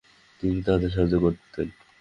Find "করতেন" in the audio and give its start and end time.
1.19-1.67